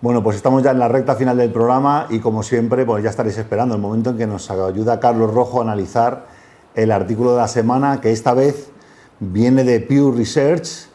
[0.00, 3.10] Bueno, pues estamos ya en la recta final del programa y como siempre, pues ya
[3.10, 6.26] estaréis esperando el momento en que nos ayuda Carlos Rojo a analizar
[6.76, 8.70] el artículo de la semana, que esta vez
[9.18, 10.88] viene de Pew Research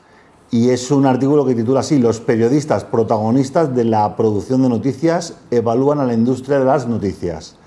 [0.52, 5.36] y es un artículo que titula así, Los periodistas protagonistas de la producción de noticias
[5.52, 7.58] evalúan a la industria de las noticias.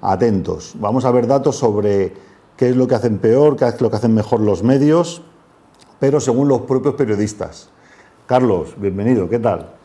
[0.00, 2.14] Atentos, vamos a ver datos sobre
[2.56, 5.20] qué es lo que hacen peor, qué es lo que hacen mejor los medios,
[6.00, 7.68] pero según los propios periodistas.
[8.24, 9.77] Carlos, bienvenido, ¿qué tal?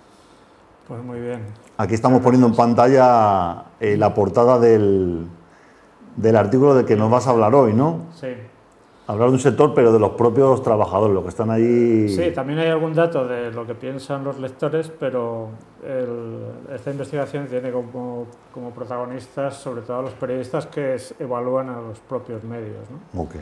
[0.87, 1.45] Pues muy bien.
[1.77, 5.27] Aquí estamos poniendo en pantalla eh, la portada del,
[6.15, 8.07] del artículo de que nos vas a hablar hoy, ¿no?
[8.13, 8.27] Sí.
[9.05, 12.07] Hablar de un sector, pero de los propios trabajadores, los que están ahí.
[12.07, 15.49] Sí, también hay algún dato de lo que piensan los lectores, pero
[16.73, 21.99] esta investigación tiene como, como, protagonistas sobre todo a los periodistas que evalúan a los
[21.99, 22.85] propios medios.
[22.89, 23.23] ¿no?
[23.23, 23.41] Okay.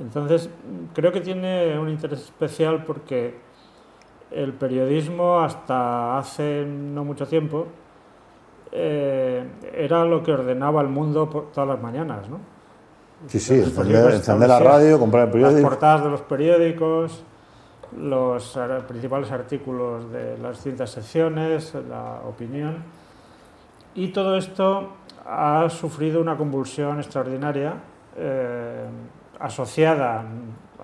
[0.00, 0.48] Entonces,
[0.94, 3.34] creo que tiene un interés especial porque
[4.34, 7.66] el periodismo hasta hace no mucho tiempo
[8.70, 12.40] eh, era lo que ordenaba el mundo todas las mañanas, ¿no?
[13.26, 15.60] Sí, sí, encender, la radio, comprar el periódico.
[15.60, 17.22] Las portadas de los periódicos,
[17.96, 22.82] los principales artículos de las distintas secciones, la opinión.
[23.94, 24.88] Y todo esto
[25.24, 27.74] ha sufrido una convulsión extraordinaria
[28.16, 28.86] eh,
[29.38, 30.24] asociada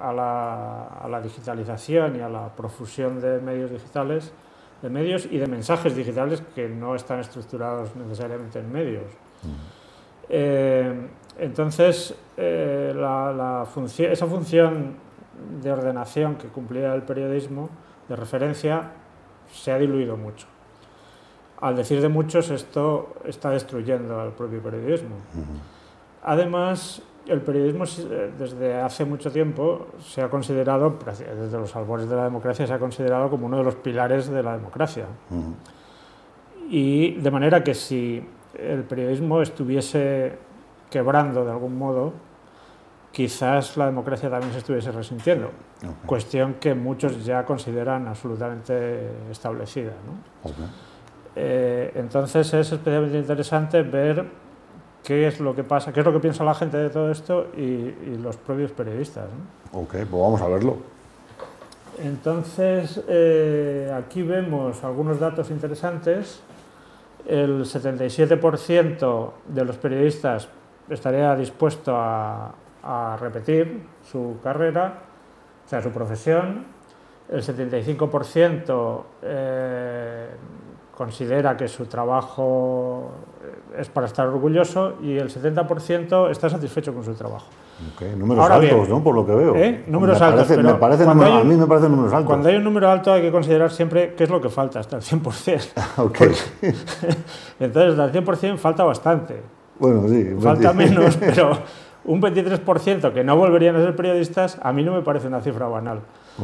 [0.00, 4.32] a la, a la, digitalización y a la profusión de medios digitales,
[4.82, 9.06] de medios y de mensajes digitales que no están estructurados necesariamente en medios.
[10.28, 14.96] Eh, entonces, eh, la, función, esa función
[15.62, 17.70] de ordenación que cumplía el periodismo
[18.08, 18.90] de referencia
[19.52, 20.46] se ha diluido mucho.
[21.60, 25.16] Al decir de muchos, esto está destruyendo al propio periodismo.
[26.22, 32.16] Además, el periodismo eh, desde hace mucho tiempo se ha considerado, desde los albores de
[32.16, 35.06] la democracia, se ha considerado como uno de los pilares de la democracia.
[36.70, 38.26] Y de manera que si
[38.58, 40.38] el periodismo estuviese
[40.90, 42.12] quebrando de algún modo,
[43.12, 45.50] quizás la democracia también se estuviese resintiendo.
[46.06, 49.92] Cuestión que muchos ya consideran absolutamente establecida.
[51.36, 54.47] Eh, entonces es especialmente interesante ver
[55.08, 57.46] qué es lo que pasa, qué es lo que piensa la gente de todo esto
[57.56, 59.24] y, los propios periodistas.
[59.72, 60.76] Ok, pues vamos a verlo.
[62.04, 66.42] Entonces, eh, aquí vemos algunos datos interesantes.
[67.26, 70.46] El 77% de los periodistas
[70.90, 72.52] estaría dispuesto a,
[73.18, 74.98] repetir su carrera,
[75.64, 76.66] o sea, su profesión.
[77.30, 80.28] El 75% eh,
[80.94, 83.10] considera que su trabajo
[83.76, 87.46] es para estar orgulloso y el 70% está satisfecho con su trabajo.
[88.16, 89.02] números altos, ¿no?
[89.02, 89.56] Por lo que veo.
[89.56, 89.84] ¿Eh?
[89.86, 90.48] Números altos.
[90.56, 92.26] me parece a mí me parecen números altos.
[92.26, 94.96] Cuando hay un número alto hay que considerar siempre qué es lo que falta, hasta
[94.96, 95.96] el 100%.
[95.98, 96.32] okay.
[97.60, 99.42] entonces, hasta el 100% falta bastante.
[99.78, 100.36] Bueno, sí.
[100.40, 101.58] Falta menos, pero
[102.04, 105.66] un 23% que no volverían a ser periodistas, a mí no me parece una cifra
[105.66, 106.00] banal.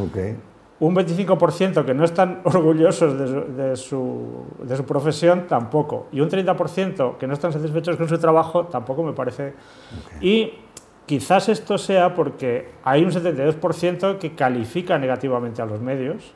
[0.09, 0.37] Okay
[0.87, 3.19] un 25% que no están orgullosos
[3.57, 4.45] de su,
[4.87, 6.09] profesión, tampoco.
[6.13, 9.55] Y un 30% que no están satisfechos con su trabajo, tampoco me parece.
[10.21, 10.53] Y
[11.07, 16.35] quizás esto sea porque hay un 72% que califica negativamente a los medios.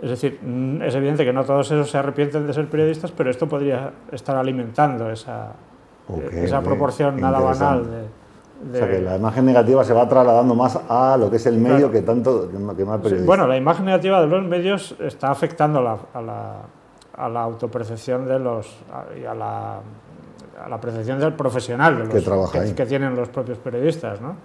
[0.00, 3.30] Es decir, mm, es evidente que no todos esos se arrepienten de ser periodistas, pero
[3.30, 5.54] esto podría estar alimentando esa,
[6.32, 8.17] esa proporción nada banal de
[8.60, 11.58] o sea, que la imagen negativa se va trasladando más a lo que es el
[11.58, 13.26] medio que tanto que más periodista.
[13.26, 16.62] Bueno, la imagen negativa de los medios está afectando a la,
[17.16, 18.66] a la, autopercepción de los
[19.20, 19.80] y a la,
[20.64, 24.20] a la percepción del profesional de los, que, trabaja que, tienen los propios periodistas.
[24.20, 24.36] ¿no?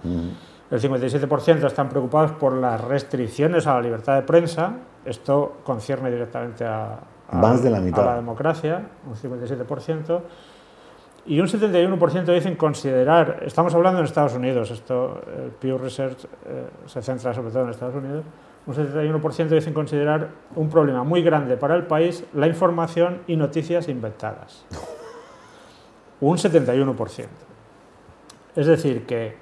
[0.70, 4.74] El 57% están preocupados por las restricciones a la libertad de prensa.
[5.04, 7.00] Esto concierne directamente a,
[7.30, 8.02] a, de la, mitad.
[8.04, 10.20] a la democracia, un 57%
[11.26, 16.66] y un 71% dicen considerar, estamos hablando en Estados Unidos, esto el Pew Research eh,
[16.86, 18.24] se centra sobre todo en Estados Unidos,
[18.66, 23.88] un 71% dicen considerar un problema muy grande para el país la información y noticias
[23.88, 24.64] inventadas.
[26.20, 27.26] Un 71%.
[28.56, 29.36] Es decir, que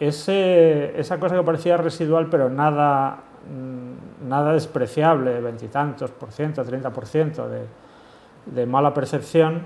[0.00, 7.48] ese, esa cosa que parecía residual pero nada, mm, nada despreciable, veintitantos por ciento, 30%
[7.48, 7.66] de,
[8.46, 9.62] de mala percepción,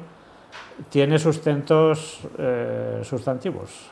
[0.88, 3.90] tiene sustentos eh, sustantivos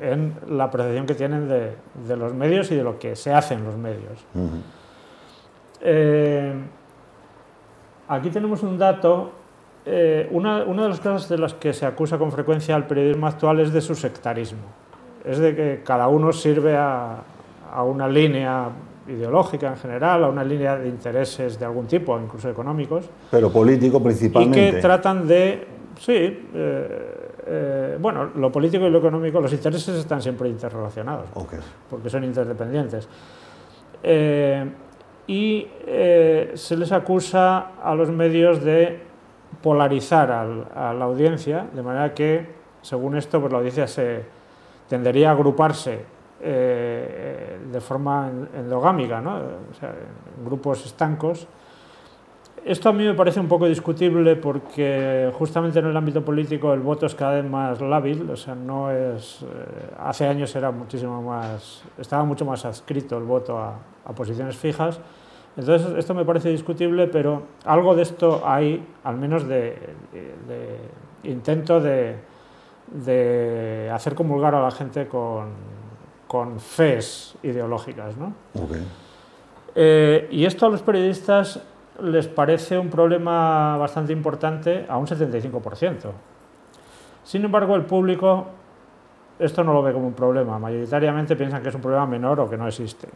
[0.00, 1.74] en la percepción que tienen de,
[2.06, 4.24] de, los medios y de lo que se hace en los medios.
[5.80, 6.54] Eh,
[8.08, 9.32] aquí tenemos un dato.
[9.86, 13.26] Eh, una, una, de las cosas de las que se acusa con frecuencia al periodismo
[13.26, 14.66] actual es de su sectarismo.
[15.24, 17.22] Es de que cada uno sirve a,
[17.72, 18.68] a una línea
[19.08, 23.08] ideológica en general, a una línea de intereses de algún tipo, incluso económicos.
[23.30, 24.68] Pero político principalmente.
[24.68, 25.66] Y que tratan de,
[25.98, 31.26] sí, eh, eh, bueno, lo político y lo económico, los intereses están siempre interrelacionados,
[31.88, 33.08] porque son interdependientes.
[34.02, 34.70] Eh,
[35.26, 35.66] y
[36.54, 39.02] se les acusa a los medios de
[39.62, 42.46] polarizar a la audiencia, de manera que,
[42.80, 44.22] según esto, pues la audiencia se
[44.88, 49.36] tendería a agruparse eh, de forma endogámica, ¿no?
[49.36, 51.46] o sea, en grupos estancos.
[52.64, 56.80] Esto a mí me parece un poco discutible porque justamente en el ámbito político el
[56.80, 59.42] voto es cada vez más lábil, o sea, no es...
[59.42, 59.46] Eh,
[59.98, 61.82] hace años era muchísimo más...
[61.98, 63.74] estaba mucho más adscrito el voto a,
[64.14, 65.00] posiciones fijas.
[65.56, 69.76] Entonces, esto me parece discutible, pero algo de esto hay, al menos de,
[70.46, 70.78] de
[71.24, 72.16] intento de,
[72.92, 75.48] de hacer comulgar a la gente con,
[76.28, 78.16] con fes ideológicas.
[78.16, 78.32] ¿no?
[79.74, 81.60] Eh, y esto a los periodistas
[82.02, 86.12] les parece un problema bastante importante a un 75%.
[87.24, 88.46] Sin embargo, el público
[89.38, 90.58] esto no lo ve como un problema.
[90.58, 93.08] Mayoritariamente piensan que es un problema menor o que no existe.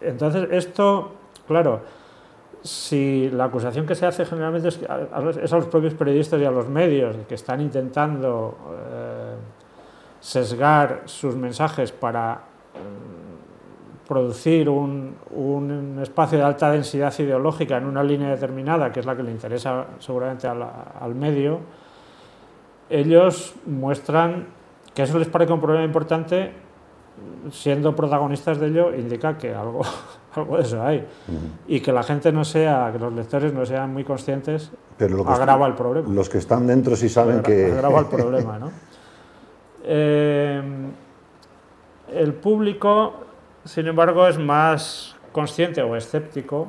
[0.00, 1.12] Entonces, esto,
[1.46, 1.80] claro,
[2.62, 6.68] si la acusación que se hace generalmente es, a, los propios periodistas y a los
[6.68, 9.09] medios que están intentando eh,
[10.20, 18.30] sesgar sus mensajes para mm, producir un, espacio de alta densidad ideológica en una línea
[18.30, 21.60] determinada, que es la que le interesa seguramente al, medio,
[22.88, 24.48] ellos muestran
[24.94, 26.52] que eso les parece un problema importante,
[27.52, 29.82] siendo protagonistas de ello, indica que algo,
[30.34, 31.06] algo de eso hay.
[31.68, 35.68] Y que la gente no sea, que los lectores no sean muy conscientes, Pero agrava
[35.68, 36.08] el problema.
[36.12, 37.72] Los que están dentro sí saben que...
[37.72, 38.89] Agrava el problema, ¿no?
[39.84, 40.62] Eh,
[42.12, 43.14] el público,
[43.64, 46.68] sin embargo, es más consciente o escéptico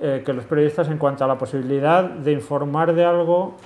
[0.00, 3.56] eh, que los periodistas en cuanto a la posibilidad de informar de algo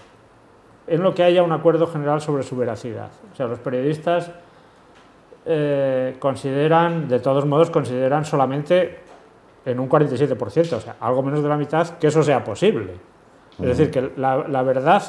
[0.87, 3.11] en lo que haya un acuerdo general sobre su veracidad.
[3.33, 4.31] O sea, los periodistas
[5.47, 8.99] eh, consideran, de todos modos, consideran solamente
[9.65, 12.95] en un 47%, o sea, algo menos de la mitad, que eso sea posible.
[13.59, 15.03] Es decir, que la, verdad,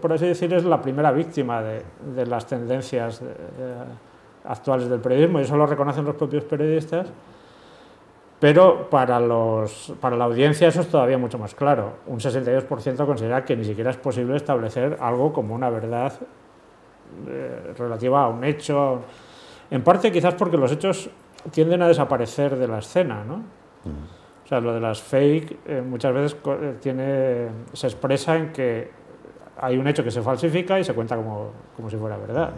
[0.00, 3.24] por así decir, es la primera víctima de, las tendencias eh,
[4.44, 7.08] actuales del periodismo, y eso lo reconocen los propios periodistas,
[8.40, 11.94] pero para, los, para la audiencia eso es todavía mucho más claro.
[12.06, 16.12] Un 62% considera que ni siquiera es posible establecer algo como una verdad
[17.26, 19.00] eh, relativa a un hecho,
[19.70, 21.08] en parte quizás porque los hechos
[21.52, 23.42] tienden a desaparecer de la escena, ¿no?
[24.44, 28.90] O sea, lo de las fake eh, muchas veces eh, tiene, se expresa en que
[29.58, 32.52] hay un hecho que se falsifica y se cuenta como, como si fuera verdad.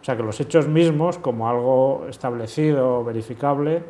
[0.00, 3.82] O sea, que los hechos mismos, como algo establecido, verificable,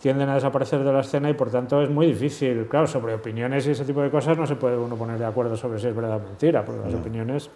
[0.00, 2.66] tienden a desaparecer de la escena y por tanto es muy difícil.
[2.66, 5.56] Claro, sobre opiniones y ese tipo de cosas no se puede uno poner de acuerdo
[5.56, 7.50] sobre si es verdad o mentira, porque las opiniones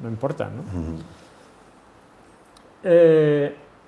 [0.00, 0.56] no importan.
[0.56, 0.62] ¿no?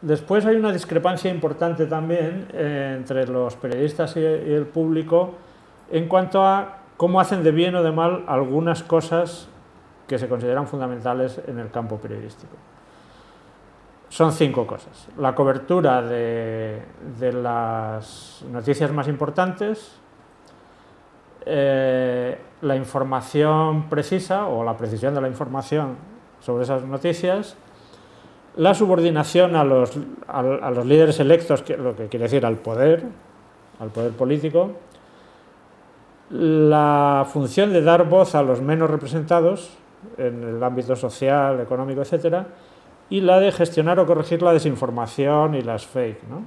[0.01, 5.35] Después hay una discrepancia importante también eh, entre los periodistas y, el público
[5.91, 9.49] en cuanto a cómo hacen de bien o de mal algunas cosas
[10.07, 12.55] que se consideran fundamentales en el campo periodístico.
[14.09, 15.09] Son cinco cosas.
[15.19, 16.83] La cobertura de,
[17.21, 19.99] las noticias más importantes,
[21.45, 25.97] eh, la información precisa o la precisión de la información
[26.41, 27.57] sobre esas noticias,
[28.59, 29.93] la subordinación a los,
[30.27, 33.05] a, los líderes electos, lo que quiere decir al poder,
[33.79, 34.73] al poder político,
[36.31, 39.71] la función de dar voz a los menos representados
[40.17, 42.43] en el ámbito social, económico, etc.,
[43.11, 46.25] y la de gestionar o corregir la desinformación y las fake.
[46.29, 46.43] ¿no?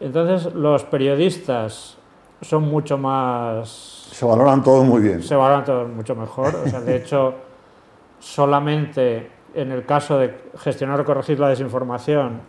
[0.00, 1.96] Entonces, los periodistas
[2.40, 4.08] son mucho más...
[4.10, 5.22] Se valoran todos muy bien.
[5.22, 6.54] Se valoran todos mucho mejor.
[6.66, 7.34] O sea, de hecho,
[8.18, 12.40] solamente en el caso de gestionar o corregir la desinformación,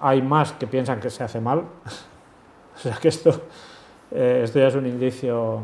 [0.00, 1.58] hay más que piensan que se hace mal.
[2.76, 3.30] o sea que esto,
[4.10, 5.62] eh, esto ya es un indicio.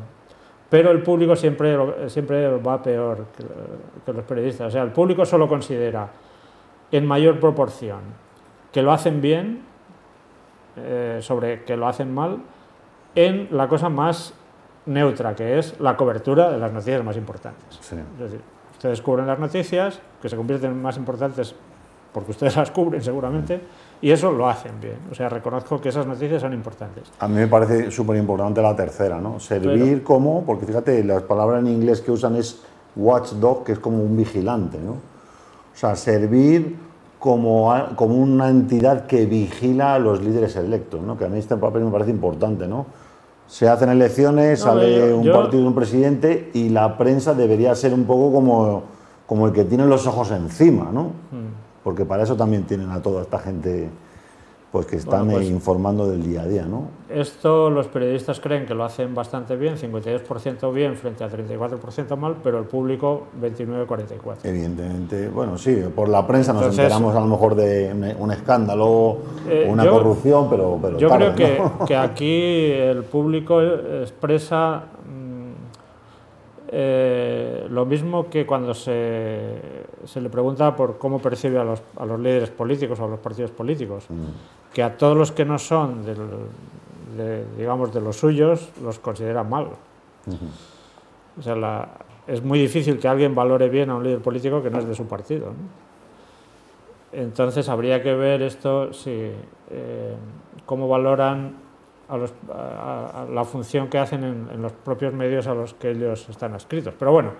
[0.69, 3.27] Pero el público siempre, siempre va peor
[4.05, 4.69] que, los periodistas.
[4.69, 6.09] O sea, el público solo considera
[6.93, 8.01] en mayor proporción
[8.73, 9.63] que lo hacen bien
[10.77, 12.39] eh, sobre que lo hacen mal
[13.17, 14.33] en la cosa más
[14.87, 17.79] neutra, que es la cobertura de las noticias más importantes.
[17.81, 18.41] Es decir,
[18.81, 21.55] Ustedes cubren las noticias, que se convierten en más importantes
[22.15, 23.61] porque ustedes las cubren seguramente,
[24.01, 24.97] y eso lo hacen bien.
[25.11, 27.05] O sea, reconozco que esas noticias son importantes.
[27.19, 29.39] A mí me parece súper importante la tercera, ¿no?
[29.39, 32.63] Servir como, porque fíjate, la palabra en inglés que usan es
[32.97, 34.93] watchdog, que es como un vigilante, ¿no?
[34.93, 36.75] O sea, servir
[37.19, 41.19] como, como una entidad que vigila a los líderes electos, ¿no?
[41.19, 42.67] que a mí este papel me parece importante.
[42.67, 42.87] ¿no?
[43.50, 48.33] Se hacen elecciones, sale un partido, un presidente y la prensa debería ser un poco
[48.33, 48.85] como,
[49.26, 51.07] como el que tiene los ojos encima, ¿no?
[51.33, 51.50] Hmm.
[51.83, 53.88] porque para eso también tienen a toda esta gente
[54.73, 56.89] pues que están pues informando del día a día, ¿no?
[57.09, 62.37] Esto los periodistas creen que lo hacen bastante bien, 52% bien frente a 34% mal,
[62.43, 64.45] pero el público 29-44.
[64.45, 69.19] Evidentemente, bueno, sí, por la prensa nos enteramos a lo mejor de un escándalo o
[69.49, 75.50] eh, una corrupción, pero, pero Yo creo que, que, aquí el público expresa mm,
[76.69, 82.04] eh, lo mismo que cuando se, se, le pregunta por cómo percibe a los, a
[82.04, 84.04] los líderes políticos o a los partidos políticos.
[84.09, 84.25] Mm
[84.73, 89.69] que a todos los que no son de, digamos, de los suyos los consideran mal.
[91.38, 91.88] O sea,
[92.26, 94.95] es muy difícil que alguien valore bien a un líder político que no es de
[94.95, 95.52] su partido.
[97.12, 100.14] Entonces habría que ver esto, si, eh,
[100.64, 101.57] cómo valoran
[102.09, 106.95] a, la función que hacen en, los propios medios a los que ellos están adscritos.
[106.97, 107.33] Pero bueno,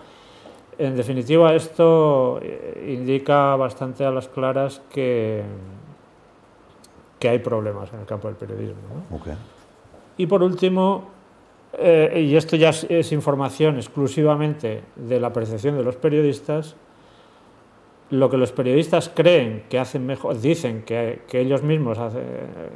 [0.87, 5.45] en definitiva esto eh, indica bastante a las claras que
[7.21, 8.81] que hay problemas en el campo del periodismo.
[10.17, 11.11] Y por último,
[11.75, 16.75] eh, y esto ya es, información exclusivamente de la percepción de los periodistas,
[18.09, 22.25] lo que los periodistas creen que hacen mejor, dicen que, ellos mismos hacen,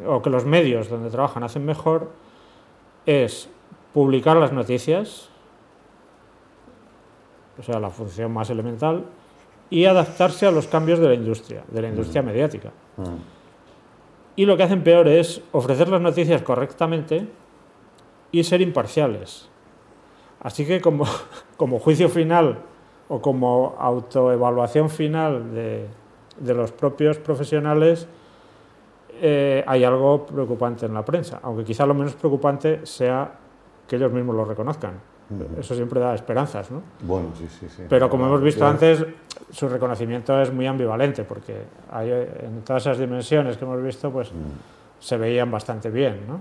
[0.06, 2.10] o que los medios donde trabajan hacen mejor,
[3.06, 3.48] es
[3.92, 5.30] publicar las noticias,
[7.58, 9.04] o sea, la función más elemental,
[9.70, 12.70] y adaptarse a los cambios de la industria, de la industria mediática.
[14.36, 17.26] Y lo que hacen peor es ofrecer las noticias correctamente
[18.30, 19.48] y ser imparciales.
[20.40, 21.04] Así que como,
[21.56, 22.58] como juicio final
[23.08, 25.86] o como autoevaluación final de,
[26.38, 28.06] de los propios profesionales,
[29.20, 33.32] eh, hay algo preocupante en la prensa, aunque quizá lo menos preocupante sea
[33.86, 35.13] que ellos mismos lo reconozcan.
[35.58, 36.82] Eso siempre da esperanzas, ¿no?
[37.02, 37.82] Bueno, sí, sí, sí.
[37.88, 39.04] Pero como hemos visto antes,
[39.50, 44.30] su reconocimiento es muy ambivalente, porque hay, en todas esas dimensiones que hemos visto, pues
[44.30, 45.00] mm.
[45.00, 46.40] se veían bastante bien, ¿no?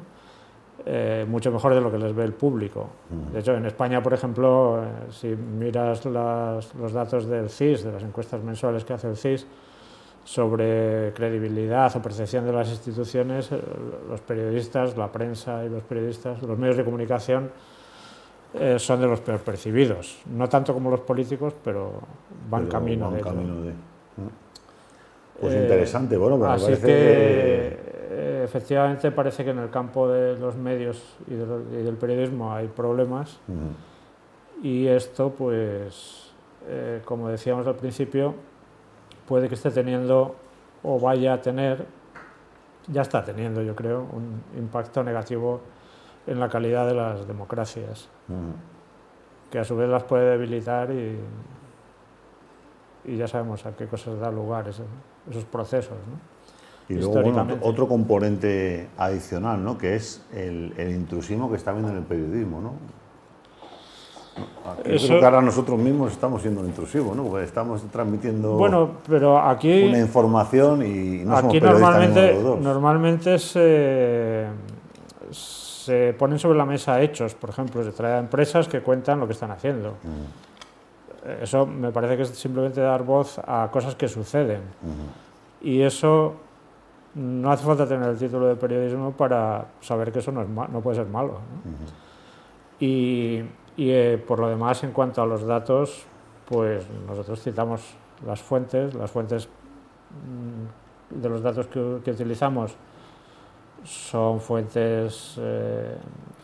[0.86, 2.90] Eh, mucho mejor de lo que les ve el público.
[3.10, 3.34] Mm.
[3.34, 8.04] De hecho, en España, por ejemplo, eh, si miras los datos del CIS, de las
[8.04, 9.48] encuestas mensuales que hace el CIS,
[10.26, 13.62] sobre credibilidad o percepción de las instituciones, eh,
[14.10, 17.52] los periodistas, la prensa y los periodistas, los medios de comunicación,
[18.54, 20.22] eh, son de los peor percibidos.
[20.28, 21.94] No tanto como los políticos, pero
[22.50, 23.22] van camino de.
[25.40, 30.56] Pues interesante, bueno, pero así que, eh, efectivamente parece que en el campo de los
[30.56, 33.40] medios y, del periodismo hay problemas
[34.64, 36.32] y esto, pues,
[36.68, 38.34] eh, como decíamos al principio,
[39.28, 40.36] puede que esté teniendo
[40.84, 41.86] o vaya a tener,
[42.88, 45.60] ya está teniendo, yo creo, un impacto negativo
[46.28, 48.10] en la calidad de las democracias,
[49.52, 51.20] que a su vez las puede debilitar y,
[53.06, 55.98] y ya sabemos a qué cosas da lugar esos procesos.
[56.90, 57.22] Y luego
[57.62, 59.78] otro componente adicional, ¿no?
[59.78, 62.60] que es el, el, intrusismo que está habiendo en el periodismo.
[62.60, 62.74] ¿no?
[64.84, 67.24] creo que ahora nosotros mismos estamos siendo intrusivos, ¿no?
[67.24, 74.48] Porque estamos transmitiendo bueno, pero aquí, una información y no aquí somos normalmente, normalmente se
[75.32, 75.63] se
[76.18, 79.34] ponen sobre la mesa hechos, por ejemplo, se trae a empresas que cuentan lo que
[79.34, 79.92] están haciendo.
[80.04, 81.44] Mm.
[81.44, 84.62] Eso me parece que es simplemente dar voz a cosas que suceden.
[85.62, 86.34] Y eso
[87.16, 90.82] no hace falta tener el título de periodismo para saber que eso no, es no
[90.82, 91.40] puede ser malo.
[92.80, 93.44] Y,
[93.78, 96.06] eh, por lo demás, en cuanto a los datos,
[96.48, 102.76] pues nosotros citamos las fuentes, las fuentes mm, de los datos que, que utilizamos
[103.84, 105.96] son fuentes eh,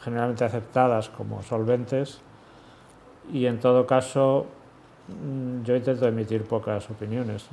[0.01, 2.19] generalmente aceptadas como solventes
[3.31, 4.45] y en todo caso
[5.07, 7.45] mm, yo intento emitir pocas opiniones.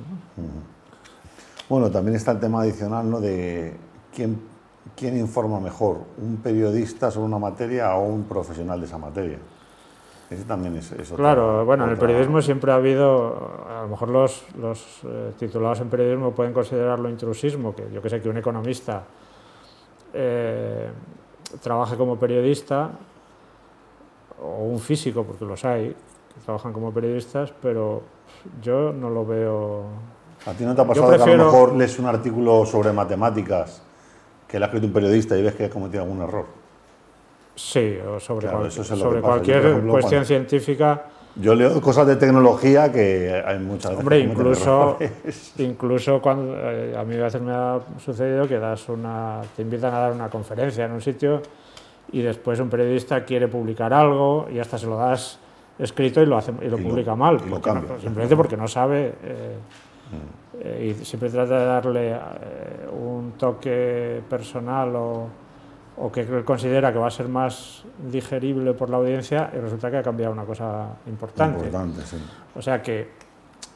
[1.69, 3.19] Bueno, también está el tema adicional ¿no?
[3.19, 3.75] de
[4.13, 4.39] quién,
[4.95, 9.37] quién informa mejor, un periodista sobre una materia o un profesional de esa materia.
[10.29, 11.15] Ese también es, eso.
[11.15, 15.79] Claro, bueno, en el periodismo siempre ha habido, a lo mejor los, los eh, titulados
[15.79, 19.03] en periodismo pueden considerarlo intrusismo, que yo que sé que un economista
[20.19, 20.89] eh,
[21.61, 22.89] trabaje como periodista,
[24.41, 28.01] o un físico, porque los hay, que trabajan como periodistas, pero
[28.61, 29.85] yo no lo veo...
[30.45, 33.83] ¿A ti no te ha pasado que a lo mejor lees un artículo sobre matemáticas
[34.47, 36.45] que le ha escrito un periodista y ves que ha cometido algún error?
[37.53, 41.05] Sí, o sobre, sobre cualquier cuestión científica.
[41.39, 43.99] Yo leo cosas de tecnología que hay muchas veces.
[43.99, 44.97] Hombre, incluso,
[45.59, 49.93] incluso cuando eh, a mí a veces me ha sucedido que das una, te invitan
[49.93, 51.41] a dar una conferencia en un sitio
[52.11, 55.37] y después un periodista quiere publicar algo y hasta se lo das
[55.77, 57.39] escrito y lo, hace, y lo publica mal,
[58.01, 59.13] simplemente porque no sabe.
[59.23, 59.57] Eh,
[60.11, 60.61] mm.
[60.61, 62.19] eh, y siempre trata de darle
[62.99, 65.27] un toque personal o
[65.99, 69.97] o que considera que va a ser más digerible por la audiencia y resulta que
[69.97, 71.65] ha cambiado una cosa importante.
[71.65, 72.17] importante sí.
[72.55, 73.09] O sea que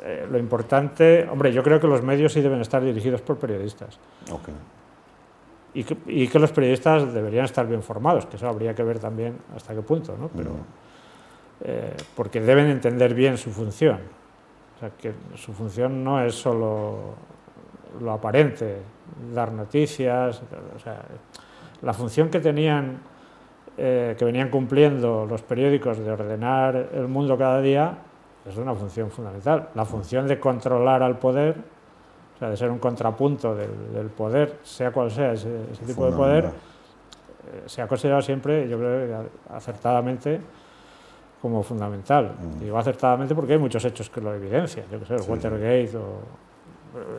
[0.04, 4.00] eh, lo importante, hombre, yo creo que los medios sí deben estar dirigidos por periodistas.
[4.32, 4.54] Okay.
[5.74, 9.00] Y, que, y, que, los periodistas deberían estar bien formados, que eso habría que ver
[9.00, 10.30] también hasta qué punto, ¿no?
[10.30, 10.52] Pero,
[11.64, 14.00] eh, porque deben entender bien su función.
[14.76, 17.16] O sea, que su función no es solo
[18.00, 18.78] lo aparente,
[19.34, 20.42] dar noticias,
[20.76, 21.02] o sea,
[21.82, 23.00] la función que tenían,
[23.78, 27.98] eh, que venían cumpliendo los periódicos de ordenar el mundo cada día,
[28.46, 29.70] es una función fundamental.
[29.76, 31.56] La función de controlar al poder,
[32.36, 35.50] o sea, de ser un contrapunto del, poder, sea cual sea ese,
[35.86, 40.42] tipo de poder, eh, se ha considerado siempre, yo creo acertadamente,
[41.42, 42.36] como fundamental.
[42.40, 42.60] Mm.
[42.60, 46.51] Digo acertadamente porque hay muchos hechos que lo evidencian, yo que sé, el Watergate o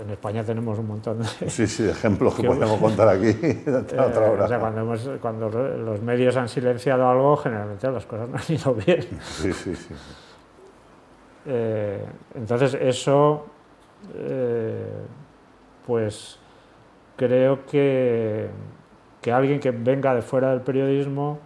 [0.03, 1.25] en España tenemos un montón de...
[1.51, 3.29] Sí, sí, ejemplos que, podemos contar aquí
[3.67, 4.43] otra hora.
[4.43, 8.55] Eh, o sea, cuando, cuando, los medios han silenciado algo, generalmente las cosas no han
[8.55, 9.03] ido bien.
[9.23, 9.95] Sí, sí, sí.
[11.47, 13.47] Eh, entonces, eso,
[14.15, 14.93] eh,
[15.87, 16.39] pues
[17.17, 18.49] creo que,
[19.21, 21.39] que alguien que venga de fuera del periodismo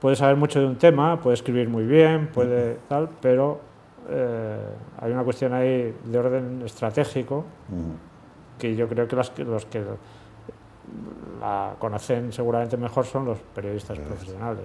[0.00, 3.71] puede saber mucho de un tema, puede escribir muy bien, puede tal, pero
[4.08, 4.58] eh,
[5.00, 7.44] hay una cuestión ahí de orden estratégico
[8.58, 9.82] que yo creo que, los que
[11.40, 14.64] la conocen seguramente mejor son los periodistas profesionales.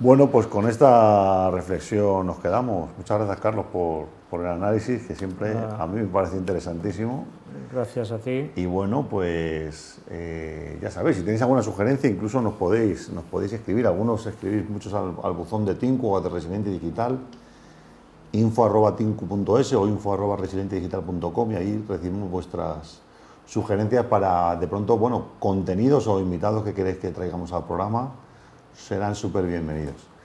[0.00, 2.90] Bueno, pues con esta reflexión nos quedamos.
[2.96, 7.26] Muchas gracias, Carlos, por, por el análisis, que siempre a mí me parece interesantísimo.
[7.72, 8.50] Gracias a ti.
[8.54, 13.52] Y bueno, pues eh, ya sabéis, si tenéis alguna sugerencia, incluso nos podéis, nos podéis
[13.54, 13.88] escribir.
[13.88, 17.18] Algunos escribís muchos al, buzón de Tinku o de Residente Digital
[18.32, 23.00] info.tinku.es o info.resilientedigital.com y ahí recibimos vuestras
[23.46, 28.12] sugerencias para de pronto, bueno, contenidos o invitados que queréis que traigamos al programa
[28.74, 30.17] serán súper bienvenidos.